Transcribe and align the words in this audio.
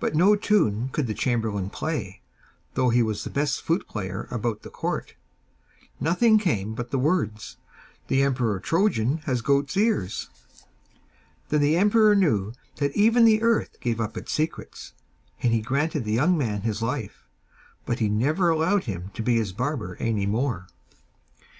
But 0.00 0.16
no 0.16 0.34
tune 0.34 0.88
could 0.88 1.06
the 1.06 1.14
chamberlain 1.14 1.70
play, 1.70 2.20
though 2.74 2.88
he 2.88 3.00
was 3.00 3.22
the 3.22 3.30
best 3.30 3.62
flute 3.62 3.86
player 3.86 4.26
about 4.28 4.62
the 4.62 4.70
court 4.70 5.14
nothing 6.00 6.36
came 6.36 6.74
but 6.74 6.90
the 6.90 6.98
words, 6.98 7.58
'The 8.08 8.24
Emperor 8.24 8.58
Trojan 8.58 9.18
has 9.18 9.40
goat's 9.40 9.76
ears.' 9.76 10.28
Then 11.50 11.60
the 11.60 11.76
emperor 11.76 12.16
knew 12.16 12.54
that 12.78 12.90
even 12.96 13.24
the 13.24 13.40
earth 13.40 13.78
gave 13.78 14.00
up 14.00 14.16
its 14.16 14.32
secrets, 14.32 14.94
and 15.44 15.52
he 15.52 15.60
granted 15.60 16.02
the 16.04 16.10
young 16.12 16.36
man 16.36 16.62
his 16.62 16.82
life, 16.82 17.28
but 17.86 18.00
he 18.00 18.08
never 18.08 18.48
allowed 18.48 18.82
him 18.86 19.12
to 19.14 19.22
be 19.22 19.36
his 19.36 19.52
barber 19.52 19.96
any 20.00 20.26
more. 20.26 20.66